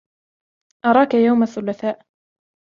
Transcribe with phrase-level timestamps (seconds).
[0.85, 2.05] اراك يوم الثلاثاء.